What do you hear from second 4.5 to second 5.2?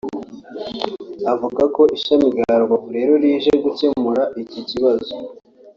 kibazo